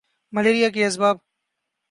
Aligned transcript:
malaria 0.33 0.69
کے 0.69 0.85
اسباب 0.85 1.17